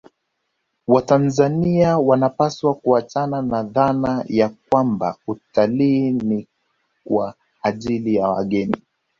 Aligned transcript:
Watanzania 0.87 1.97
wanapaswa 1.97 2.75
kuachana 2.75 3.41
na 3.41 3.63
dhana 3.63 4.25
ya 4.27 4.51
kwamba 4.69 5.17
utalii 5.27 6.11
ni 6.11 6.47
kwa 7.03 7.33
ajili 7.63 8.15
ya 8.15 8.27
wageni 8.29 8.77